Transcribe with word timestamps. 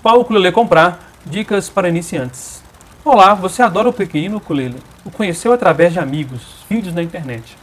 Qual 0.00 0.20
ukulele 0.20 0.52
comprar? 0.52 1.10
Dicas 1.26 1.68
para 1.68 1.88
iniciantes. 1.88 2.62
Olá, 3.04 3.34
você 3.34 3.62
adora 3.62 3.88
o 3.88 3.92
pequenino 3.92 4.36
ukulele? 4.36 4.76
O 5.04 5.10
conheceu 5.10 5.52
através 5.52 5.92
de 5.92 5.98
amigos, 5.98 6.64
vídeos 6.70 6.94
na 6.94 7.02
internet. 7.02 7.58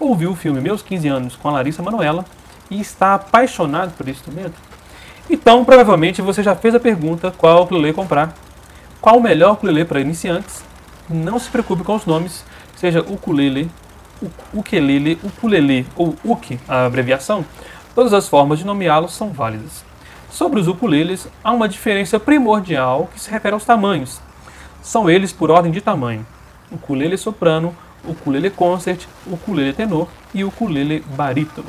Ouviu 0.00 0.30
o 0.30 0.34
filme 0.34 0.62
Meus 0.62 0.80
15 0.80 1.08
Anos 1.08 1.36
com 1.36 1.46
a 1.46 1.52
Larissa 1.52 1.82
Manoela 1.82 2.24
e 2.70 2.80
está 2.80 3.12
apaixonado 3.12 3.92
por 3.98 4.08
esse 4.08 4.18
instrumento? 4.18 4.54
Então, 5.28 5.62
provavelmente 5.62 6.22
você 6.22 6.42
já 6.42 6.56
fez 6.56 6.74
a 6.74 6.80
pergunta 6.80 7.30
qual 7.36 7.64
ukulele 7.64 7.92
comprar. 7.92 8.32
Qual 8.98 9.18
o 9.18 9.22
melhor 9.22 9.52
ukulele 9.52 9.84
para 9.84 10.00
iniciantes? 10.00 10.64
Não 11.06 11.38
se 11.38 11.50
preocupe 11.50 11.84
com 11.84 11.96
os 11.96 12.06
nomes, 12.06 12.46
seja 12.76 13.00
ukulele, 13.00 13.70
ukulele, 14.54 15.18
ukulele 15.22 15.86
ou 15.94 16.16
uk, 16.24 16.58
a 16.66 16.86
abreviação, 16.86 17.44
todas 17.94 18.14
as 18.14 18.26
formas 18.26 18.58
de 18.58 18.64
nomeá-los 18.64 19.12
são 19.12 19.28
válidas. 19.28 19.84
Sobre 20.34 20.58
os 20.58 20.66
ukuleles, 20.66 21.28
há 21.44 21.52
uma 21.52 21.68
diferença 21.68 22.18
primordial 22.18 23.08
que 23.14 23.20
se 23.20 23.30
refere 23.30 23.54
aos 23.54 23.64
tamanhos. 23.64 24.20
São 24.82 25.08
eles 25.08 25.32
por 25.32 25.48
ordem 25.48 25.70
de 25.70 25.80
tamanho: 25.80 26.26
ukulele 26.72 27.16
soprano, 27.16 27.72
ukulele 28.04 28.50
concert, 28.50 29.06
ukulele 29.28 29.72
tenor 29.72 30.08
e 30.34 30.42
ukulele 30.42 31.04
barítono. 31.14 31.68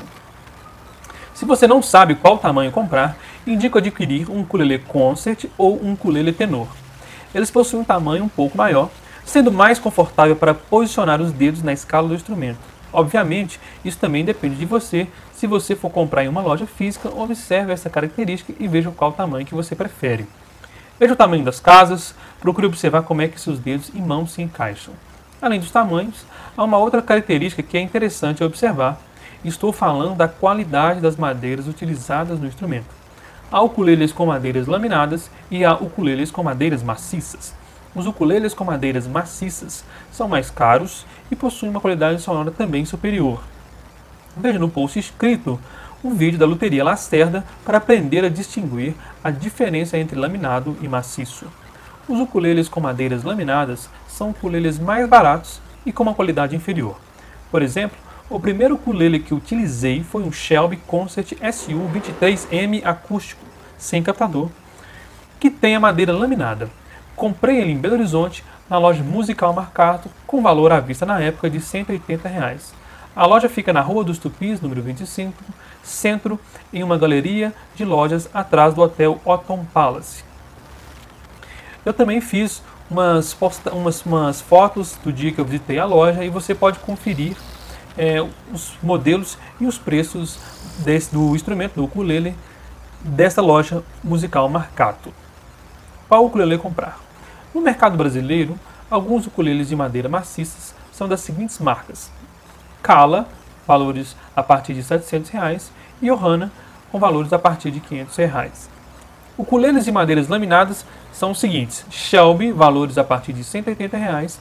Se 1.31 1.45
você 1.45 1.67
não 1.67 1.83
sabe 1.83 2.15
qual 2.15 2.39
tamanho 2.39 2.71
comprar, 2.71 3.15
indico 3.45 3.77
adquirir 3.77 4.31
um 4.31 4.41
ukulele 4.41 4.79
concert 4.79 5.45
ou 5.59 5.79
um 5.79 5.93
ukulele 5.93 6.33
tenor. 6.33 6.67
Eles 7.35 7.51
possuem 7.51 7.83
um 7.83 7.85
tamanho 7.85 8.23
um 8.23 8.29
pouco 8.29 8.57
maior, 8.57 8.89
sendo 9.23 9.51
mais 9.51 9.77
confortável 9.77 10.35
para 10.35 10.55
posicionar 10.55 11.21
os 11.21 11.31
dedos 11.31 11.61
na 11.61 11.71
escala 11.71 12.07
do 12.07 12.15
instrumento. 12.15 12.74
Obviamente, 12.95 13.59
isso 13.83 13.99
também 13.99 14.23
depende 14.23 14.55
de 14.55 14.65
você. 14.65 15.05
Se 15.33 15.45
você 15.45 15.75
for 15.75 15.89
comprar 15.89 16.23
em 16.23 16.29
uma 16.29 16.41
loja 16.41 16.65
física, 16.65 17.09
observe 17.09 17.73
essa 17.73 17.89
característica 17.89 18.53
e 18.57 18.69
veja 18.69 18.89
qual 18.89 19.11
tamanho 19.11 19.45
que 19.45 19.53
você 19.53 19.75
prefere. 19.75 20.25
Veja 20.97 21.11
o 21.11 21.17
tamanho 21.17 21.43
das 21.43 21.59
casas, 21.59 22.15
procure 22.39 22.65
observar 22.65 23.03
como 23.03 23.21
é 23.21 23.27
que 23.27 23.39
seus 23.39 23.59
dedos 23.59 23.91
e 23.93 23.99
mãos 23.99 24.31
se 24.31 24.41
encaixam. 24.41 24.93
Além 25.41 25.59
dos 25.59 25.71
tamanhos, 25.71 26.25
há 26.55 26.63
uma 26.63 26.77
outra 26.77 27.01
característica 27.01 27.61
que 27.61 27.77
é 27.77 27.81
interessante 27.81 28.41
observar. 28.41 28.97
Estou 29.43 29.73
falando 29.73 30.15
da 30.15 30.29
qualidade 30.29 31.01
das 31.01 31.17
madeiras 31.17 31.67
utilizadas 31.67 32.39
no 32.39 32.47
instrumento. 32.47 32.87
Há 33.51 33.61
ukuleles 33.61 34.13
com 34.13 34.25
madeiras 34.25 34.67
laminadas 34.67 35.29
e 35.51 35.65
há 35.65 35.73
ukuleles 35.73 36.31
com 36.31 36.41
madeiras 36.41 36.81
maciças. 36.81 37.53
Os 37.95 38.05
ukuleles 38.05 38.53
com 38.53 38.65
madeiras 38.65 39.07
maciças 39.07 39.85
são 40.11 40.27
mais 40.27 40.51
caros 40.51 41.05
e 41.31 41.35
possuem 41.35 41.71
uma 41.71 41.79
qualidade 41.79 42.21
sonora 42.21 42.51
também 42.51 42.83
superior. 42.83 43.41
Veja 44.35 44.59
no 44.59 44.69
post 44.69 44.99
escrito 44.99 45.57
um 46.03 46.13
vídeo 46.13 46.37
da 46.37 46.45
luteria 46.45 46.83
Lacerda 46.83 47.45
para 47.63 47.77
aprender 47.77 48.25
a 48.25 48.29
distinguir 48.29 48.93
a 49.23 49.31
diferença 49.31 49.97
entre 49.97 50.19
laminado 50.19 50.75
e 50.81 50.89
maciço. 50.89 51.47
Os 52.07 52.19
ukuleles 52.19 52.67
com 52.67 52.81
madeiras 52.81 53.23
laminadas 53.23 53.89
são 54.07 54.31
ukuleles 54.31 54.77
mais 54.77 55.07
baratos 55.07 55.61
e 55.85 55.91
com 55.93 56.03
uma 56.03 56.13
qualidade 56.13 56.55
inferior. 56.55 56.99
Por 57.49 57.61
exemplo, 57.61 57.97
o 58.29 58.39
primeiro 58.39 58.75
ukulele 58.75 59.19
que 59.19 59.33
utilizei 59.33 60.03
foi 60.03 60.21
um 60.23 60.31
Shelby 60.31 60.77
Concert 60.85 61.31
SU-23M 61.41 62.85
acústico, 62.85 63.45
sem 63.77 64.03
captador, 64.03 64.49
que 65.39 65.49
tem 65.49 65.75
a 65.75 65.79
madeira 65.79 66.11
laminada. 66.11 66.69
Comprei 67.15 67.61
ele 67.61 67.71
em 67.71 67.77
Belo 67.77 67.95
Horizonte 67.95 68.43
na 68.69 68.77
loja 68.77 69.03
Musical 69.03 69.53
Marcato, 69.53 70.09
com 70.27 70.41
valor 70.41 70.71
à 70.71 70.79
vista 70.79 71.05
na 71.05 71.19
época 71.19 71.49
de 71.49 71.61
180 71.61 72.27
reais. 72.27 72.73
A 73.15 73.25
loja 73.25 73.47
fica 73.47 73.71
na 73.71 73.79
Rua 73.79 74.03
dos 74.03 74.17
Tupis, 74.17 74.59
número 74.59 74.81
25, 74.81 75.33
centro, 75.81 76.37
em 76.73 76.83
uma 76.83 76.97
galeria 76.97 77.53
de 77.73 77.85
lojas 77.85 78.29
atrás 78.33 78.73
do 78.73 78.81
hotel 78.81 79.21
Otton 79.23 79.65
Palace. 79.73 80.23
Eu 81.85 81.93
também 81.93 82.19
fiz 82.19 82.61
umas, 82.91 83.33
posta 83.33 83.73
umas, 83.73 84.05
umas 84.05 84.41
fotos 84.41 84.97
do 85.01 85.13
dia 85.13 85.31
que 85.31 85.39
eu 85.39 85.45
visitei 85.45 85.79
a 85.79 85.85
loja 85.85 86.25
e 86.25 86.29
você 86.29 86.53
pode 86.53 86.79
conferir 86.79 87.37
é, 87.97 88.21
os 88.51 88.73
modelos 88.83 89.37
e 89.61 89.65
os 89.65 89.77
preços 89.77 90.37
desse, 90.79 91.13
do 91.13 91.33
instrumento, 91.35 91.75
do 91.75 91.85
ukulele, 91.85 92.35
desta 93.01 93.41
loja 93.41 93.81
musical 94.03 94.49
Marcato. 94.49 95.13
Qual 96.09 96.25
ukulele 96.25 96.57
comprar? 96.57 97.04
No 97.55 97.61
mercado 97.61 97.95
brasileiro, 97.95 98.59
alguns 98.91 99.27
ukuleles 99.27 99.69
de 99.69 99.77
madeira 99.77 100.09
maciças 100.09 100.75
são 100.91 101.07
das 101.07 101.21
seguintes 101.21 101.57
marcas: 101.57 102.11
Kala, 102.83 103.29
valores 103.65 104.13
a 104.35 104.43
partir 104.43 104.73
de 104.73 104.83
700 104.83 105.29
reais, 105.29 105.71
e 106.01 106.11
Ohana, 106.11 106.51
com 106.91 106.99
valores 106.99 107.31
a 107.31 107.39
partir 107.39 107.71
de 107.71 107.79
500 107.79 108.15
reais. 108.17 108.69
Ukuleles 109.37 109.85
de 109.85 109.91
madeiras 109.93 110.27
laminadas 110.27 110.85
são 111.13 111.31
os 111.31 111.39
seguintes: 111.39 111.85
Shelby, 111.89 112.51
valores 112.51 112.97
a 112.97 113.05
partir 113.05 113.31
de 113.31 113.45
180 113.45 113.95
reais, 113.95 114.37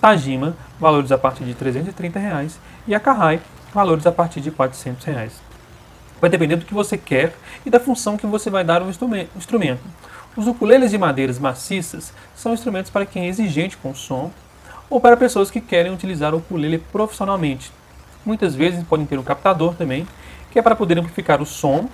Tajima, 0.00 0.56
valores 0.80 1.12
a 1.12 1.18
partir 1.18 1.44
de 1.44 1.52
330 1.52 2.18
reais, 2.18 2.58
e 2.86 2.94
Akai, 2.94 3.42
valores 3.74 4.06
a 4.06 4.12
partir 4.12 4.40
de 4.40 4.50
400 4.50 5.04
reais. 5.04 5.32
Vai 6.18 6.30
depender 6.30 6.56
do 6.56 6.64
que 6.64 6.72
você 6.72 6.96
quer 6.96 7.36
e 7.66 7.68
da 7.68 7.78
função 7.78 8.16
que 8.16 8.26
você 8.26 8.48
vai 8.48 8.64
dar 8.64 8.80
ao 8.80 8.88
instrumento. 8.88 9.82
Os 10.38 10.46
ukuleles 10.46 10.92
de 10.92 10.98
madeiras 10.98 11.36
maciças 11.36 12.12
são 12.32 12.54
instrumentos 12.54 12.92
para 12.92 13.04
quem 13.04 13.24
é 13.24 13.26
exigente 13.26 13.76
com 13.76 13.90
o 13.90 13.96
som 13.96 14.30
ou 14.88 15.00
para 15.00 15.16
pessoas 15.16 15.50
que 15.50 15.60
querem 15.60 15.92
utilizar 15.92 16.32
o 16.32 16.36
ukulele 16.36 16.78
profissionalmente. 16.78 17.72
Muitas 18.24 18.54
vezes 18.54 18.84
podem 18.84 19.04
ter 19.04 19.18
um 19.18 19.24
captador 19.24 19.74
também, 19.74 20.06
que 20.52 20.58
é 20.60 20.62
para 20.62 20.76
poder 20.76 20.96
amplificar 20.96 21.42
o 21.42 21.44
som 21.44 21.88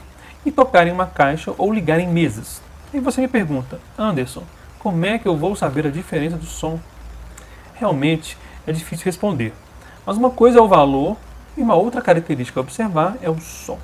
e 0.45 0.53
tocar 0.53 0.87
em 0.87 0.93
uma 0.93 1.07
caixa 1.07 1.55
ou 1.57 1.73
ligar 1.73 1.99
em 1.99 2.07
mesas. 2.07 2.61
E 2.93 3.01
você 3.01 3.23
me 3.23 3.29
pergunta, 3.29 3.81
Anderson, 3.97 4.43
como 4.79 5.07
é 5.07 5.19
que 5.19 5.27
eu 5.27 5.39
vou 5.39 5.57
saber 5.57 5.87
a 5.87 5.91
diferença 5.91 6.37
do 6.37 6.45
som? 6.45 6.79
Realmente 7.73 8.37
é 8.67 8.73
difícil 8.73 9.07
responder. 9.07 9.55
Mas 10.05 10.19
uma 10.19 10.29
coisa 10.29 10.59
é 10.59 10.61
o 10.61 10.69
valor 10.69 11.17
e 11.57 11.63
uma 11.63 11.77
outra 11.77 12.03
característica 12.03 12.61
a 12.61 12.63
observar 12.63 13.17
é 13.23 13.31
o 13.31 13.41
som. 13.41 13.79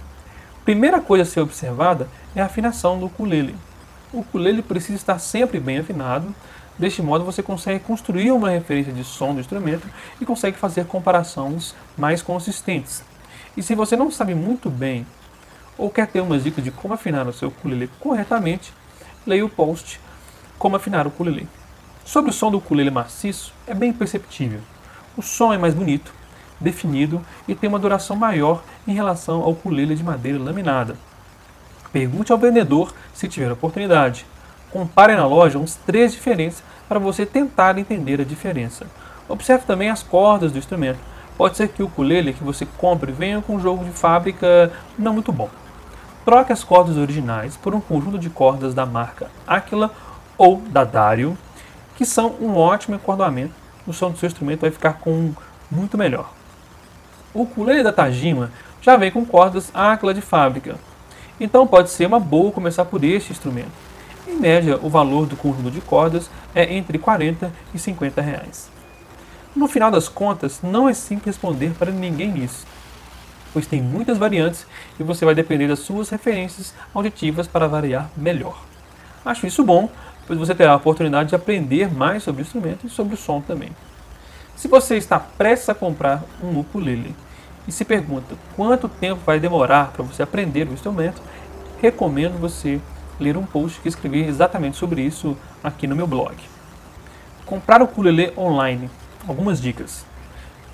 Primeira 0.66 1.00
coisa 1.00 1.22
a 1.22 1.26
ser 1.26 1.40
observada 1.40 2.06
é 2.36 2.42
a 2.42 2.44
afinação 2.44 2.98
do 2.98 3.06
ukulele 3.06 3.56
o 4.12 4.20
ukulele 4.20 4.62
precisa 4.62 4.96
estar 4.96 5.18
sempre 5.18 5.60
bem 5.60 5.78
afinado. 5.78 6.34
Deste 6.78 7.02
modo, 7.02 7.24
você 7.24 7.42
consegue 7.42 7.84
construir 7.84 8.30
uma 8.30 8.50
referência 8.50 8.92
de 8.92 9.04
som 9.04 9.34
do 9.34 9.40
instrumento 9.40 9.86
e 10.20 10.26
consegue 10.26 10.56
fazer 10.56 10.86
comparações 10.86 11.74
mais 11.96 12.22
consistentes. 12.22 13.04
E 13.56 13.62
se 13.62 13.74
você 13.74 13.96
não 13.96 14.10
sabe 14.10 14.34
muito 14.34 14.70
bem 14.70 15.06
ou 15.76 15.90
quer 15.90 16.06
ter 16.06 16.20
umas 16.20 16.44
dicas 16.44 16.64
de 16.64 16.70
como 16.70 16.94
afinar 16.94 17.26
o 17.26 17.32
seu 17.32 17.48
ukulele 17.48 17.90
corretamente, 18.00 18.72
leia 19.26 19.44
o 19.44 19.50
post 19.50 20.00
Como 20.58 20.76
afinar 20.76 21.06
o 21.06 21.08
ukulele. 21.08 21.48
Sobre 22.04 22.30
o 22.30 22.34
som 22.34 22.50
do 22.50 22.58
ukulele 22.58 22.90
maciço, 22.90 23.52
é 23.66 23.72
bem 23.72 23.92
perceptível. 23.92 24.60
O 25.16 25.22
som 25.22 25.52
é 25.52 25.58
mais 25.58 25.74
bonito, 25.74 26.12
definido 26.60 27.24
e 27.48 27.54
tem 27.54 27.68
uma 27.68 27.78
duração 27.78 28.14
maior 28.16 28.62
em 28.86 28.92
relação 28.92 29.42
ao 29.42 29.52
ukulele 29.52 29.94
de 29.94 30.02
madeira 30.02 30.38
laminada. 30.38 30.96
Pergunte 31.92 32.30
ao 32.30 32.38
vendedor 32.38 32.92
se 33.12 33.28
tiver 33.28 33.50
oportunidade. 33.50 34.24
Compare 34.70 35.16
na 35.16 35.26
loja 35.26 35.58
uns 35.58 35.74
três 35.74 36.12
diferentes 36.12 36.62
para 36.88 36.98
você 36.98 37.26
tentar 37.26 37.78
entender 37.78 38.20
a 38.20 38.24
diferença. 38.24 38.86
Observe 39.28 39.64
também 39.64 39.90
as 39.90 40.02
cordas 40.02 40.52
do 40.52 40.58
instrumento. 40.58 40.98
Pode 41.36 41.56
ser 41.56 41.68
que 41.68 41.82
o 41.82 41.86
ukulele 41.86 42.32
que 42.32 42.44
você 42.44 42.66
compre 42.78 43.10
venha 43.12 43.40
com 43.40 43.56
um 43.56 43.60
jogo 43.60 43.84
de 43.84 43.90
fábrica 43.90 44.72
não 44.98 45.14
muito 45.14 45.32
bom. 45.32 45.48
Troque 46.24 46.52
as 46.52 46.62
cordas 46.62 46.96
originais 46.96 47.56
por 47.56 47.74
um 47.74 47.80
conjunto 47.80 48.18
de 48.18 48.28
cordas 48.30 48.74
da 48.74 48.84
marca 48.84 49.30
Aquila 49.46 49.90
ou 50.36 50.58
da 50.58 50.84
Dario, 50.84 51.36
que 51.96 52.04
são 52.04 52.34
um 52.40 52.56
ótimo 52.56 52.96
acordoamento. 52.96 53.54
O 53.86 53.92
som 53.92 54.10
do 54.10 54.18
seu 54.18 54.26
instrumento 54.26 54.60
vai 54.60 54.70
ficar 54.70 54.94
com 54.94 55.32
muito 55.70 55.96
melhor. 55.96 56.30
O 57.32 57.42
ukulele 57.42 57.82
da 57.82 57.92
Tajima 57.92 58.50
já 58.80 58.96
vem 58.96 59.10
com 59.10 59.24
cordas 59.24 59.70
Aquila 59.74 60.12
de 60.12 60.20
fábrica, 60.20 60.76
então 61.40 61.66
pode 61.66 61.90
ser 61.90 62.06
uma 62.06 62.20
boa 62.20 62.52
começar 62.52 62.84
por 62.84 63.02
este 63.02 63.32
instrumento. 63.32 63.72
Em 64.28 64.38
média, 64.38 64.78
o 64.82 64.90
valor 64.90 65.26
do 65.26 65.36
conjunto 65.36 65.70
de 65.70 65.80
cordas 65.80 66.30
é 66.54 66.74
entre 66.74 66.98
40 66.98 67.50
e 67.74 67.78
50 67.78 68.20
reais. 68.20 68.70
No 69.56 69.66
final 69.66 69.90
das 69.90 70.08
contas, 70.08 70.60
não 70.62 70.88
é 70.88 70.94
simples 70.94 71.34
responder 71.34 71.72
para 71.76 71.90
ninguém 71.90 72.38
isso, 72.44 72.66
pois 73.52 73.66
tem 73.66 73.82
muitas 73.82 74.18
variantes 74.18 74.66
e 74.98 75.02
você 75.02 75.24
vai 75.24 75.34
depender 75.34 75.66
das 75.66 75.80
suas 75.80 76.10
referências 76.10 76.74
auditivas 76.94 77.48
para 77.48 77.66
variar 77.66 78.10
melhor. 78.16 78.62
Acho 79.24 79.46
isso 79.46 79.64
bom, 79.64 79.90
pois 80.26 80.38
você 80.38 80.54
terá 80.54 80.72
a 80.72 80.76
oportunidade 80.76 81.30
de 81.30 81.34
aprender 81.34 81.92
mais 81.92 82.22
sobre 82.22 82.42
o 82.42 82.44
instrumento 82.44 82.86
e 82.86 82.90
sobre 82.90 83.14
o 83.14 83.18
som 83.18 83.40
também. 83.40 83.70
Se 84.54 84.68
você 84.68 84.96
está 84.96 85.18
prestes 85.18 85.70
a 85.70 85.74
comprar 85.74 86.22
um 86.42 86.60
ukulele 86.60 87.14
e 87.66 87.72
se 87.72 87.84
pergunta 87.84 88.34
quanto 88.56 88.88
tempo 88.88 89.20
vai 89.24 89.38
demorar 89.38 89.92
para 89.92 90.04
você 90.04 90.22
aprender 90.22 90.68
o 90.68 90.72
instrumento, 90.72 91.20
recomendo 91.80 92.38
você 92.38 92.80
ler 93.18 93.36
um 93.36 93.44
post 93.44 93.80
que 93.80 93.88
escrevi 93.88 94.24
exatamente 94.24 94.76
sobre 94.76 95.02
isso 95.02 95.36
aqui 95.62 95.86
no 95.86 95.94
meu 95.94 96.06
blog. 96.06 96.34
Comprar 97.44 97.82
o 97.82 97.84
ukulele 97.84 98.32
online. 98.36 98.90
Algumas 99.28 99.60
dicas. 99.60 100.06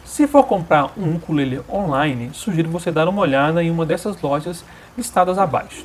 Se 0.04 0.26
for 0.26 0.44
comprar 0.44 0.92
um 0.96 1.16
ukulele 1.16 1.60
online, 1.68 2.30
sugiro 2.32 2.70
você 2.70 2.92
dar 2.92 3.08
uma 3.08 3.20
olhada 3.20 3.62
em 3.62 3.70
uma 3.70 3.84
dessas 3.84 4.20
lojas 4.22 4.64
listadas 4.96 5.36
abaixo. 5.36 5.84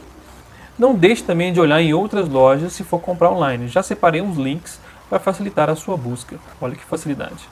Não 0.77 0.95
deixe 0.95 1.23
também 1.23 1.51
de 1.51 1.59
olhar 1.59 1.81
em 1.81 1.93
outras 1.93 2.29
lojas 2.29 2.73
se 2.73 2.83
for 2.83 2.99
comprar 2.99 3.31
online. 3.31 3.67
Já 3.67 3.81
separei 3.81 4.21
uns 4.21 4.37
links 4.37 4.79
para 5.09 5.19
facilitar 5.19 5.69
a 5.69 5.75
sua 5.75 5.97
busca. 5.97 6.37
Olha 6.61 6.75
que 6.75 6.83
facilidade. 6.83 7.49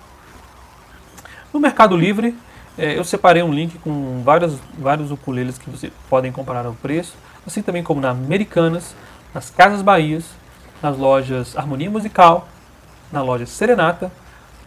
No 1.52 1.60
Mercado 1.60 1.98
Livre, 1.98 2.36
é, 2.80 2.98
eu 2.98 3.04
separei 3.04 3.44
um 3.44 3.54
link 3.54 3.78
com 3.80 4.22
vários, 4.24 4.58
vários 4.78 5.12
ukuleles 5.12 5.58
que 5.58 5.70
você 5.70 5.92
podem 6.10 6.32
comparar 6.32 6.68
o 6.68 6.74
preço, 6.74 7.16
assim 7.46 7.62
também 7.62 7.84
como 7.84 8.00
na 8.00 8.10
Americanas, 8.10 8.96
nas 9.34 9.50
Casas 9.50 9.82
Bahias, 9.82 10.26
nas 10.82 10.98
lojas 10.98 11.58
Harmonia 11.58 11.90
Musical, 11.90 12.48
na 13.12 13.22
loja 13.22 13.46
Serenata, 13.46 14.12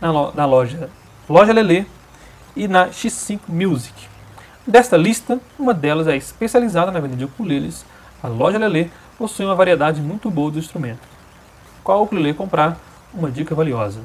na, 0.01 0.11
lo, 0.11 0.33
na 0.35 0.45
loja 0.45 0.91
Loja 1.29 1.53
Lelê 1.53 1.85
e 2.55 2.69
na 2.69 2.89
X5 2.89 3.41
Music. 3.49 3.95
Desta 4.67 4.97
lista, 4.97 5.41
uma 5.59 5.73
delas 5.73 6.07
é 6.07 6.17
especializada 6.17 6.91
na 6.91 7.01
venda 7.01 7.17
de 7.17 7.25
ukuleles. 7.25 7.85
A 8.23 8.29
loja 8.29 8.59
Lelê 8.59 8.89
possui 9.17 9.47
uma 9.47 9.55
variedade 9.55 10.01
muito 10.01 10.31
boa 10.31 10.51
do 10.51 10.59
instrumento. 10.59 11.01
Qual 11.83 12.03
ukulele 12.03 12.35
comprar? 12.35 12.77
Uma 13.15 13.31
dica 13.31 13.55
valiosa. 13.55 14.01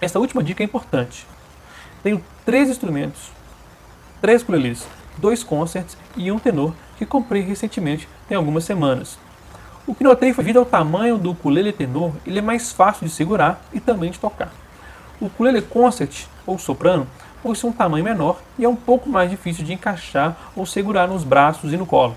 Esta 0.00 0.18
última 0.18 0.42
dica 0.42 0.62
é 0.62 0.66
importante. 0.66 1.26
Tenho 2.06 2.22
três 2.44 2.70
instrumentos, 2.70 3.32
três 4.20 4.40
ukuleles, 4.40 4.86
dois 5.18 5.42
concerts 5.42 5.98
e 6.16 6.30
um 6.30 6.38
tenor 6.38 6.72
que 6.96 7.04
comprei 7.04 7.42
recentemente, 7.42 8.08
tem 8.28 8.36
algumas 8.36 8.62
semanas. 8.62 9.18
O 9.84 9.92
que 9.92 10.04
notei 10.04 10.32
foi 10.32 10.44
devido 10.44 10.60
ao 10.60 10.64
tamanho 10.64 11.18
do 11.18 11.32
ukulele 11.32 11.72
tenor, 11.72 12.12
ele 12.24 12.38
é 12.38 12.42
mais 12.42 12.70
fácil 12.70 13.08
de 13.08 13.12
segurar 13.12 13.60
e 13.72 13.80
também 13.80 14.12
de 14.12 14.20
tocar. 14.20 14.52
O 15.20 15.26
ukulele 15.26 15.60
concert 15.60 16.26
ou 16.46 16.60
soprano 16.60 17.08
possui 17.42 17.70
um 17.70 17.72
tamanho 17.72 18.04
menor 18.04 18.40
e 18.56 18.64
é 18.64 18.68
um 18.68 18.76
pouco 18.76 19.10
mais 19.10 19.28
difícil 19.28 19.64
de 19.64 19.72
encaixar 19.72 20.52
ou 20.54 20.64
segurar 20.64 21.08
nos 21.08 21.24
braços 21.24 21.72
e 21.72 21.76
no 21.76 21.86
colo. 21.86 22.16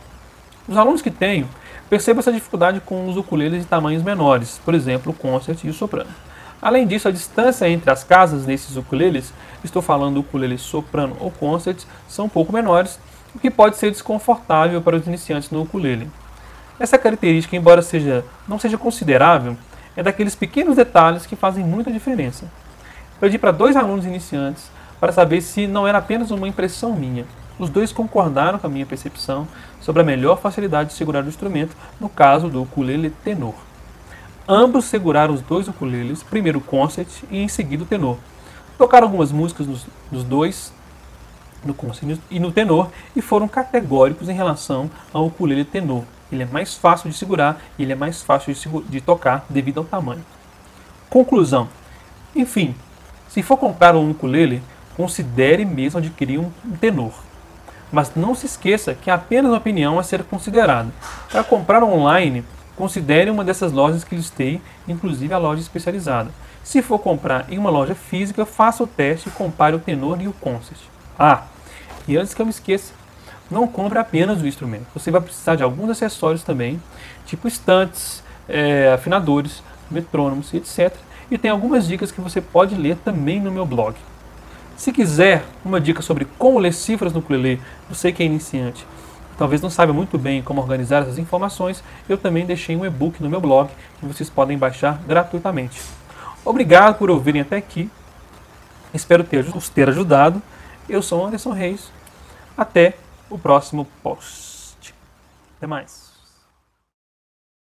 Os 0.67 0.77
alunos 0.77 1.01
que 1.01 1.09
tenho 1.09 1.49
percebem 1.89 2.19
essa 2.19 2.31
dificuldade 2.31 2.79
com 2.79 3.09
os 3.09 3.17
ukuleles 3.17 3.63
de 3.63 3.67
tamanhos 3.67 4.03
menores, 4.03 4.61
por 4.63 4.75
exemplo, 4.75 5.11
o 5.11 5.15
concert 5.15 5.63
e 5.63 5.69
o 5.69 5.73
soprano. 5.73 6.11
Além 6.61 6.85
disso, 6.85 7.07
a 7.07 7.11
distância 7.11 7.69
entre 7.69 7.89
as 7.89 8.03
casas 8.03 8.45
nesses 8.45 8.75
ukuleles, 8.75 9.33
estou 9.63 9.81
falando 9.81 10.15
do 10.15 10.19
ukulele 10.19 10.57
soprano 10.57 11.15
ou 11.19 11.31
concert, 11.31 11.83
são 12.07 12.25
um 12.25 12.29
pouco 12.29 12.51
menores, 12.51 12.99
o 13.33 13.39
que 13.39 13.49
pode 13.49 13.77
ser 13.77 13.91
desconfortável 13.91 14.81
para 14.81 14.97
os 14.97 15.07
iniciantes 15.07 15.49
no 15.51 15.61
ukulele. 15.61 16.09
Essa 16.79 16.97
característica, 16.97 17.55
embora 17.55 17.81
seja, 17.81 18.25
não 18.47 18.59
seja 18.59 18.77
considerável, 18.77 19.55
é 19.95 20.03
daqueles 20.03 20.35
pequenos 20.35 20.75
detalhes 20.75 21.25
que 21.25 21.35
fazem 21.35 21.63
muita 21.63 21.91
diferença. 21.91 22.45
Pedi 23.19 23.37
para 23.37 23.51
dois 23.51 23.75
alunos 23.75 24.05
iniciantes 24.05 24.69
para 24.99 25.11
saber 25.11 25.41
se 25.41 25.67
não 25.67 25.87
era 25.87 25.97
apenas 25.97 26.31
uma 26.31 26.47
impressão 26.47 26.93
minha. 26.93 27.25
Os 27.57 27.69
dois 27.69 27.91
concordaram 27.91 28.57
com 28.57 28.67
a 28.67 28.69
minha 28.69 28.85
percepção 28.85 29.47
sobre 29.81 30.01
a 30.01 30.05
melhor 30.05 30.39
facilidade 30.39 30.89
de 30.89 30.95
segurar 30.95 31.23
o 31.23 31.27
instrumento, 31.27 31.75
no 31.99 32.07
caso 32.07 32.47
do 32.49 32.63
ukulele 32.63 33.09
tenor. 33.23 33.68
Ambos 34.51 34.85
seguraram 34.85 35.33
os 35.33 35.41
dois 35.41 35.67
ukuleles, 35.67 36.23
primeiro 36.23 36.57
o 36.57 36.61
concert 36.61 37.07
e 37.29 37.37
em 37.37 37.47
seguida 37.47 37.83
o 37.83 37.85
tenor. 37.85 38.17
Tocaram 38.77 39.05
algumas 39.05 39.31
músicas 39.31 39.67
nos, 39.67 39.85
nos 40.11 40.23
dois, 40.23 40.73
no 41.63 41.73
concert 41.73 42.19
e 42.31 42.39
no 42.39 42.51
tenor, 42.51 42.89
e 43.15 43.21
foram 43.21 43.47
categóricos 43.47 44.27
em 44.27 44.33
relação 44.33 44.89
ao 45.13 45.27
ukulele 45.27 45.63
tenor 45.63 46.03
ele 46.31 46.43
é 46.43 46.45
mais 46.45 46.75
fácil 46.75 47.09
de 47.09 47.17
segurar 47.17 47.59
e 47.77 47.83
ele 47.83 47.91
é 47.91 47.95
mais 47.95 48.21
fácil 48.21 48.53
de, 48.53 48.89
de 48.89 49.01
tocar 49.01 49.45
devido 49.49 49.79
ao 49.79 49.83
tamanho. 49.83 50.23
Conclusão. 51.09 51.67
Enfim, 52.35 52.75
se 53.27 53.41
for 53.41 53.57
comprar 53.57 53.95
um 53.95 54.11
ukulele, 54.11 54.61
considere 54.95 55.65
mesmo 55.65 55.97
adquirir 55.97 56.39
um, 56.39 56.51
um 56.63 56.75
tenor. 56.77 57.13
Mas 57.91 58.13
não 58.15 58.35
se 58.35 58.45
esqueça 58.45 58.93
que 58.93 59.09
apenas 59.09 59.51
uma 59.51 59.57
opinião 59.57 59.97
a 59.97 60.03
ser 60.03 60.23
considerada. 60.23 60.89
Para 61.31 61.43
comprar 61.43 61.83
online, 61.83 62.45
considere 62.79 63.29
uma 63.29 63.43
dessas 63.43 63.73
lojas 63.73 64.05
que 64.05 64.15
listei, 64.15 64.61
inclusive 64.87 65.33
a 65.33 65.37
loja 65.37 65.61
especializada. 65.61 66.31
Se 66.63 66.81
for 66.81 66.97
comprar 66.97 67.45
em 67.51 67.57
uma 67.57 67.69
loja 67.69 67.93
física, 67.93 68.45
faça 68.45 68.81
o 68.81 68.87
teste 68.87 69.27
e 69.27 69.31
compare 69.33 69.75
o 69.75 69.79
tenor 69.79 70.21
e 70.21 70.29
o 70.29 70.33
concert. 70.33 70.79
Ah, 71.17 71.43
e 72.07 72.15
antes 72.15 72.33
que 72.33 72.41
eu 72.41 72.45
me 72.45 72.51
esqueça, 72.51 72.93
não 73.51 73.67
compre 73.67 73.99
apenas 73.99 74.41
o 74.41 74.47
instrumento. 74.47 74.85
Você 74.93 75.11
vai 75.11 75.19
precisar 75.19 75.57
de 75.57 75.63
alguns 75.63 75.89
acessórios 75.89 76.41
também, 76.41 76.81
tipo 77.25 77.49
estantes, 77.49 78.23
é, 78.47 78.93
afinadores, 78.93 79.61
metrônomos, 79.91 80.53
etc. 80.53 80.95
E 81.29 81.37
tem 81.37 81.51
algumas 81.51 81.85
dicas 81.85 82.13
que 82.13 82.21
você 82.21 82.39
pode 82.39 82.75
ler 82.75 82.95
também 83.03 83.41
no 83.41 83.51
meu 83.51 83.65
blog. 83.65 83.95
Se 84.77 84.93
quiser 84.93 85.43
uma 85.65 85.81
dica 85.81 86.01
sobre 86.01 86.25
como 86.37 86.57
ler 86.57 86.73
cifras 86.73 87.11
no 87.11 87.19
ukulele, 87.19 87.61
você 87.89 88.09
que 88.13 88.23
é 88.23 88.25
iniciante, 88.25 88.87
talvez 89.39 89.61
não 89.61 89.69
saiba 89.69 89.93
muito 89.93 90.17
bem 90.17 90.43
como 90.43 90.59
organizar 90.59 91.01
essas 91.01 91.17
informações, 91.17 91.81
eu 92.09 92.17
também 92.17 92.45
deixei 92.45 92.75
um 92.75 92.85
e-book 92.85 93.23
no 93.23 93.29
meu 93.29 93.39
blog 93.39 93.69
que 93.99 94.05
vocês 94.05 94.29
podem 94.29 94.57
baixar 94.57 95.01
gratuitamente. 95.07 95.81
Obrigado 96.43 96.97
por 96.97 97.09
ouvirem 97.09 97.41
até 97.41 97.55
aqui. 97.55 97.89
Espero 98.93 99.23
ter, 99.23 99.45
ter 99.73 99.87
ajudado. 99.87 100.41
Eu 100.89 101.01
sou 101.01 101.25
Anderson 101.25 101.51
Reis. 101.51 101.89
Até 102.57 102.97
o 103.29 103.37
próximo 103.37 103.87
post. 104.03 104.93
Até 105.57 105.67
mais. 105.67 106.08